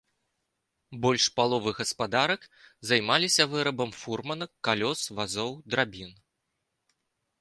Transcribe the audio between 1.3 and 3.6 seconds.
паловы гаспадарак займаліся